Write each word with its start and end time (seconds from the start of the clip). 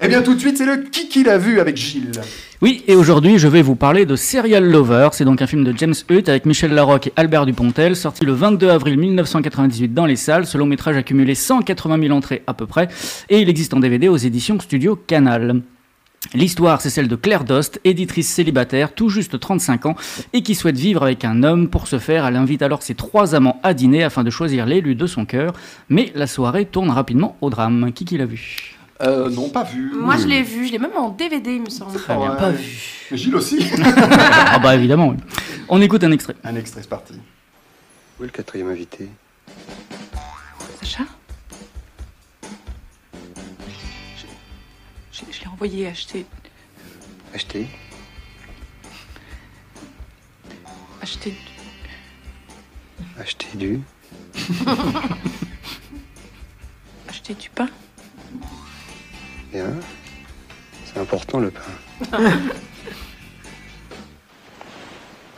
Eh 0.00 0.06
bien 0.06 0.22
tout 0.22 0.34
de 0.34 0.38
suite, 0.38 0.56
c'est 0.56 0.64
le 0.64 0.76
qui 0.76 1.08
qui 1.08 1.24
l'a 1.24 1.38
vu 1.38 1.58
avec 1.58 1.76
Gilles. 1.76 2.12
Oui, 2.62 2.84
et 2.86 2.94
aujourd'hui, 2.94 3.38
je 3.38 3.48
vais 3.48 3.62
vous 3.62 3.74
parler 3.74 4.06
de 4.06 4.14
Serial 4.14 4.64
Lover. 4.64 5.08
C'est 5.12 5.24
donc 5.24 5.42
un 5.42 5.48
film 5.48 5.64
de 5.64 5.76
James 5.76 5.94
Hutt 6.08 6.28
avec 6.28 6.46
Michel 6.46 6.72
Larocque 6.72 7.08
et 7.08 7.12
Albert 7.16 7.46
Dupontel, 7.46 7.96
sorti 7.96 8.24
le 8.24 8.32
22 8.32 8.68
avril 8.68 8.96
1998 8.96 9.92
dans 9.92 10.06
les 10.06 10.14
salles. 10.14 10.46
Ce 10.46 10.56
long 10.56 10.66
métrage 10.66 10.96
a 10.96 11.02
cumulé 11.02 11.34
180 11.34 12.00
000 12.00 12.16
entrées 12.16 12.42
à 12.46 12.54
peu 12.54 12.66
près, 12.66 12.86
et 13.28 13.40
il 13.40 13.48
existe 13.48 13.74
en 13.74 13.80
DVD 13.80 14.06
aux 14.06 14.16
éditions 14.16 14.60
Studio 14.60 14.94
Canal. 14.94 15.62
L'histoire, 16.32 16.80
c'est 16.80 16.90
celle 16.90 17.08
de 17.08 17.16
Claire 17.16 17.42
Dost, 17.42 17.80
éditrice 17.84 18.28
célibataire, 18.28 18.94
tout 18.94 19.08
juste 19.08 19.40
35 19.40 19.86
ans, 19.86 19.96
et 20.32 20.42
qui 20.42 20.54
souhaite 20.54 20.76
vivre 20.76 21.02
avec 21.02 21.24
un 21.24 21.42
homme. 21.42 21.68
Pour 21.68 21.88
ce 21.88 21.98
faire, 21.98 22.24
elle 22.24 22.36
invite 22.36 22.62
alors 22.62 22.84
ses 22.84 22.94
trois 22.94 23.34
amants 23.34 23.58
à 23.64 23.74
dîner 23.74 24.04
afin 24.04 24.22
de 24.22 24.30
choisir 24.30 24.64
l'élu 24.64 24.94
de 24.94 25.06
son 25.06 25.24
cœur. 25.24 25.54
Mais 25.88 26.12
la 26.14 26.28
soirée 26.28 26.66
tourne 26.66 26.90
rapidement 26.90 27.36
au 27.40 27.50
drame. 27.50 27.90
Qui 27.92 28.04
qui 28.04 28.16
l'a 28.16 28.26
vu? 28.26 28.77
Euh, 29.00 29.30
non, 29.30 29.48
pas 29.48 29.62
vu. 29.62 29.92
Moi, 29.94 30.16
je 30.16 30.26
l'ai 30.26 30.42
vu, 30.42 30.66
je 30.66 30.72
l'ai 30.72 30.78
même 30.78 30.96
en 30.96 31.10
DVD, 31.10 31.54
il 31.54 31.62
me 31.62 31.70
semble. 31.70 31.94
Très 31.98 32.16
bien, 32.16 32.30
pas 32.32 32.50
vu. 32.50 32.64
Mais 33.10 33.16
Gilles 33.16 33.36
aussi. 33.36 33.58
Ah 34.50 34.58
bah 34.58 34.74
évidemment, 34.74 35.08
oui. 35.08 35.16
On 35.68 35.80
écoute 35.80 36.02
un 36.02 36.10
extrait. 36.10 36.34
Un 36.42 36.56
extrait, 36.56 36.80
c'est 36.82 36.88
parti. 36.88 37.14
Où 38.18 38.24
est 38.24 38.26
le 38.26 38.32
quatrième 38.32 38.68
invité? 38.68 39.08
Sacha? 40.80 41.04
Je, 44.16 44.26
je- 45.12 45.24
je 45.32 45.40
l'ai 45.42 45.46
envoyé 45.46 45.86
acheter, 45.86 46.26
Acheté 47.34 47.66
acheter 51.02 51.34
Acheté 53.20 53.46
du? 53.54 53.80
Acheter 57.08 57.34
du 57.34 57.50
pain? 57.54 57.68
Bien. 59.52 59.74
C'est 60.84 61.00
important 61.00 61.38
le 61.40 61.50
pain. 61.50 61.62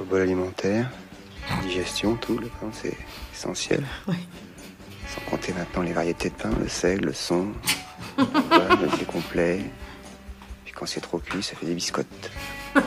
Au 0.00 0.04
bol 0.04 0.20
alimentaire, 0.20 0.90
digestion, 1.62 2.16
tout, 2.16 2.38
le 2.38 2.48
pain, 2.48 2.70
c'est 2.72 2.96
essentiel. 3.32 3.84
Sans 4.06 5.20
compter 5.30 5.52
maintenant 5.52 5.82
les 5.82 5.92
variétés 5.92 6.30
de 6.30 6.34
pain, 6.34 6.50
le 6.60 6.68
sel, 6.68 7.00
le 7.00 7.12
son, 7.12 7.52
le 8.18 8.96
blé 8.96 9.04
complet. 9.04 9.60
Puis 10.64 10.74
quand 10.74 10.86
c'est 10.86 11.00
trop 11.00 11.18
cuit, 11.18 11.42
ça 11.42 11.54
fait 11.56 11.66
des 11.66 11.74
biscottes. 11.74 12.30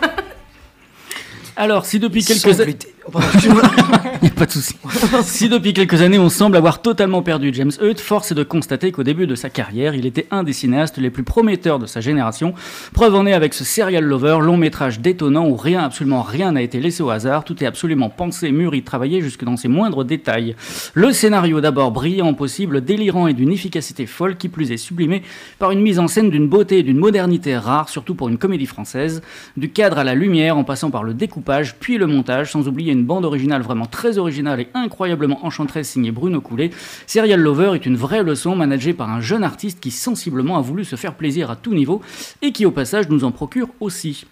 Alors, 1.56 1.86
si 1.86 2.00
depuis 2.00 2.24
quelques 2.24 2.60
années... 2.60 2.78
Oh, 3.14 3.20
a 3.20 4.30
pas 4.36 4.46
de 4.46 4.52
souci. 4.52 4.76
Si 5.24 5.48
depuis 5.48 5.74
quelques 5.74 6.02
années 6.02 6.20
on 6.20 6.30
semble 6.30 6.58
avoir 6.58 6.82
totalement 6.82 7.22
perdu 7.22 7.52
James 7.54 7.72
Hutt, 7.82 8.00
force 8.00 8.32
est 8.32 8.36
de 8.36 8.44
constater 8.44 8.92
qu'au 8.92 9.04
début 9.04 9.28
de 9.28 9.36
sa 9.36 9.50
carrière, 9.50 9.96
il 9.96 10.06
était 10.06 10.28
un 10.32 10.44
des 10.44 10.52
cinéastes 10.52 10.98
les 10.98 11.10
plus 11.10 11.24
prometteurs 11.24 11.80
de 11.80 11.86
sa 11.86 12.02
génération. 12.02 12.54
Preuve 12.94 13.16
en 13.16 13.26
est 13.26 13.34
avec 13.34 13.54
ce 13.54 13.64
Serial 13.64 14.04
Lover, 14.04 14.40
long 14.42 14.58
métrage 14.58 15.00
détonnant 15.00 15.48
où 15.48 15.56
rien, 15.56 15.84
absolument 15.84 16.22
rien 16.22 16.52
n'a 16.52 16.62
été 16.62 16.80
laissé 16.80 17.02
au 17.02 17.10
hasard, 17.10 17.46
tout 17.46 17.64
est 17.64 17.68
absolument 17.68 18.10
pensé, 18.10 18.52
mûri, 18.52 18.84
travaillé 18.84 19.22
jusque 19.22 19.46
dans 19.46 19.56
ses 19.56 19.70
moindres 19.70 20.04
détails. 20.04 20.56
Le 20.94 21.14
scénario 21.14 21.62
d'abord 21.62 21.92
brillant, 21.92 22.34
possible, 22.34 22.82
délirant 22.82 23.28
et 23.28 23.34
d'une 23.34 23.52
efficacité 23.52 24.06
folle, 24.06 24.36
qui 24.36 24.50
plus 24.50 24.72
est 24.72 24.78
sublimé 24.78 25.24
par 25.60 25.72
une 25.72 25.82
mise 25.82 26.00
en 26.00 26.08
scène 26.08 26.30
d'une 26.30 26.50
beauté 26.50 26.80
et 26.80 26.84
d'une 26.84 26.98
modernité 26.98 27.58
rare, 27.58 27.90
surtout 27.90 28.16
pour 28.16 28.28
une 28.28 28.38
comédie 28.38 28.66
française, 28.66 29.22
du 29.56 29.70
cadre 29.70 29.98
à 29.98 30.04
la 30.04 30.16
lumière 30.16 30.58
en 30.58 30.64
passant 30.64 30.92
par 30.92 31.04
le 31.04 31.14
découpage, 31.14 31.76
puis 31.80 31.98
le 31.98 32.08
montage, 32.08 32.52
sans 32.52 32.68
oublier 32.68 32.92
une 32.92 32.97
bande 33.06 33.26
originale 33.26 33.62
vraiment 33.62 33.86
très 33.86 34.18
originale 34.18 34.62
et 34.62 34.68
incroyablement 34.74 35.46
enchanteresse 35.46 35.90
signée 35.90 36.12
Bruno 36.12 36.42
Coulet. 36.42 36.72
Serial 37.06 37.40
Lover 37.40 37.72
est 37.76 37.86
une 37.86 37.98
vraie 37.98 38.24
leçon 38.24 38.56
managée 38.56 38.94
par 38.94 39.10
un 39.10 39.22
jeune 39.22 39.44
artiste 39.44 39.80
qui 39.80 39.92
sensiblement 39.92 40.58
a 40.58 40.62
voulu 40.62 40.86
se 40.86 40.96
faire 40.96 41.16
plaisir 41.16 41.52
à 41.52 41.56
tout 41.56 41.74
niveau 41.74 42.02
et 42.42 42.52
qui 42.52 42.66
au 42.66 42.72
passage 42.72 43.10
nous 43.10 43.24
en 43.24 43.32
procure 43.32 43.70
aussi. 43.80 44.26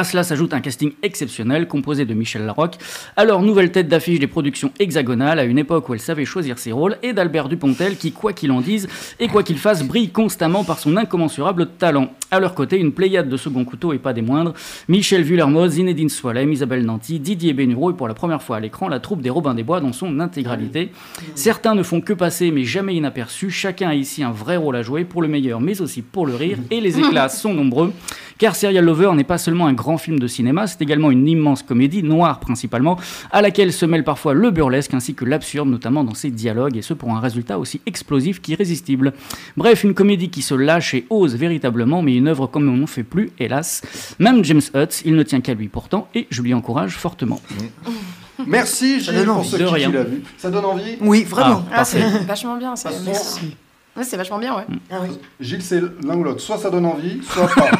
À 0.00 0.04
cela 0.04 0.24
s'ajoute 0.24 0.54
un 0.54 0.62
casting 0.62 0.92
exceptionnel 1.02 1.68
composé 1.68 2.06
de 2.06 2.14
Michel 2.14 2.46
Larocque, 2.46 2.78
alors 3.16 3.42
nouvelle 3.42 3.70
tête 3.70 3.86
d'affiche 3.86 4.18
des 4.18 4.26
productions 4.26 4.72
hexagonales 4.78 5.38
à 5.38 5.44
une 5.44 5.58
époque 5.58 5.90
où 5.90 5.92
elle 5.92 6.00
savait 6.00 6.24
choisir 6.24 6.58
ses 6.58 6.72
rôles, 6.72 6.96
et 7.02 7.12
d'Albert 7.12 7.50
Dupontel 7.50 7.98
qui, 7.98 8.10
quoi 8.10 8.32
qu'il 8.32 8.50
en 8.50 8.62
dise 8.62 8.88
et 9.18 9.28
quoi 9.28 9.42
qu'il 9.42 9.58
fasse, 9.58 9.84
brille 9.84 10.08
constamment 10.08 10.64
par 10.64 10.78
son 10.78 10.96
incommensurable 10.96 11.66
talent. 11.76 12.14
À 12.30 12.40
leur 12.40 12.54
côté, 12.54 12.78
une 12.78 12.92
pléiade 12.92 13.28
de 13.28 13.36
second 13.36 13.66
couteau 13.66 13.92
et 13.92 13.98
pas 13.98 14.14
des 14.14 14.22
moindres, 14.22 14.54
Michel 14.88 15.22
Vuillermoz, 15.22 15.72
Zinedine 15.72 16.08
Soilem, 16.08 16.50
Isabelle 16.50 16.86
Nanty, 16.86 17.20
Didier 17.20 17.52
Bénureau 17.52 17.90
et 17.90 17.94
pour 17.94 18.08
la 18.08 18.14
première 18.14 18.40
fois 18.40 18.56
à 18.56 18.60
l'écran, 18.60 18.88
la 18.88 19.00
troupe 19.00 19.20
des 19.20 19.28
Robins 19.28 19.52
des 19.52 19.64
Bois 19.64 19.80
dans 19.80 19.92
son 19.92 20.18
intégralité. 20.18 20.92
Certains 21.34 21.74
ne 21.74 21.82
font 21.82 22.00
que 22.00 22.14
passer 22.14 22.50
mais 22.50 22.64
jamais 22.64 22.94
inaperçus, 22.94 23.50
chacun 23.50 23.90
a 23.90 23.94
ici 23.94 24.22
un 24.22 24.30
vrai 24.30 24.56
rôle 24.56 24.76
à 24.76 24.82
jouer 24.82 25.04
pour 25.04 25.20
le 25.20 25.28
meilleur 25.28 25.60
mais 25.60 25.82
aussi 25.82 26.00
pour 26.00 26.26
le 26.26 26.36
rire, 26.36 26.56
et 26.70 26.80
les 26.80 26.98
éclats 26.98 27.28
sont 27.28 27.52
nombreux. 27.52 27.92
Car 28.38 28.56
Serial 28.56 28.86
Lover 28.86 29.10
n'est 29.14 29.22
pas 29.22 29.36
seulement 29.36 29.66
un 29.66 29.74
grand 29.74 29.89
film 29.98 30.18
de 30.18 30.26
cinéma, 30.26 30.66
c'est 30.66 30.80
également 30.82 31.10
une 31.10 31.26
immense 31.28 31.62
comédie, 31.62 32.02
noire 32.02 32.40
principalement, 32.40 32.98
à 33.30 33.42
laquelle 33.42 33.72
se 33.72 33.86
mêle 33.86 34.04
parfois 34.04 34.34
le 34.34 34.50
burlesque 34.50 34.94
ainsi 34.94 35.14
que 35.14 35.24
l'absurde, 35.24 35.68
notamment 35.68 36.04
dans 36.04 36.14
ses 36.14 36.30
dialogues, 36.30 36.76
et 36.76 36.82
ce 36.82 36.94
pour 36.94 37.10
un 37.12 37.20
résultat 37.20 37.58
aussi 37.58 37.80
explosif 37.86 38.40
qu'irrésistible. 38.40 39.12
Bref, 39.56 39.84
une 39.84 39.94
comédie 39.94 40.30
qui 40.30 40.42
se 40.42 40.54
lâche 40.54 40.94
et 40.94 41.06
ose 41.10 41.34
véritablement, 41.36 42.02
mais 42.02 42.14
une 42.16 42.28
œuvre 42.28 42.46
comme 42.46 42.68
on 42.68 42.76
n'en 42.76 42.86
fait 42.86 43.02
plus, 43.02 43.30
hélas. 43.38 43.82
Même 44.18 44.44
James 44.44 44.60
Hutt, 44.74 45.02
il 45.04 45.14
ne 45.14 45.22
tient 45.22 45.40
qu'à 45.40 45.54
lui 45.54 45.68
pourtant, 45.68 46.08
et 46.14 46.26
je 46.30 46.42
lui 46.42 46.54
encourage 46.54 46.96
fortement. 46.96 47.40
Merci 48.46 49.00
Gilles 49.00 49.14
donne 49.16 49.26
pour 49.26 49.44
ce 49.44 49.56
De 49.56 49.64
qui 49.66 49.74
rien. 49.74 49.90
l'a 49.92 50.02
vu. 50.04 50.22
Ça 50.38 50.50
donne 50.50 50.64
envie? 50.64 50.96
Oui, 51.02 51.24
vraiment. 51.24 51.62
Ah, 51.72 51.84
c'est 51.84 52.00
vachement 52.26 52.56
bien, 52.56 52.74
ça. 52.74 52.90
Merci. 53.04 53.54
Ouais, 53.96 54.04
c'est 54.04 54.16
vachement 54.16 54.38
bien, 54.38 54.54
ouais. 54.56 54.64
Ah 54.90 54.98
oui. 55.02 55.08
Gilles, 55.40 55.62
c'est 55.62 55.80
l'un 55.80 56.14
ou 56.16 56.22
l'autre. 56.24 56.40
Soit 56.40 56.58
ça 56.58 56.70
donne 56.70 56.86
envie, 56.86 57.20
soit 57.24 57.48
pas. 57.48 57.70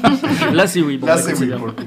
Là, 0.52 0.66
c'est 0.66 0.80
oui. 0.80 0.96
Bon, 0.98 1.06
Là, 1.06 1.16
bah, 1.16 1.22
c'est 1.22 1.38
oui 1.38 1.46
bien. 1.46 1.56
pour 1.58 1.66
le 1.66 1.72
coup. 1.72 1.82